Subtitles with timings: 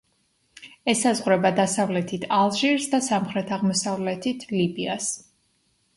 [0.93, 5.13] ესაზღვრება დასავლეთით ალჟირს და სამხრეთ-აღმოსავლეთით ლიბიას.